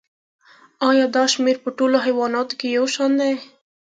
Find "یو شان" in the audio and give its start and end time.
2.77-3.11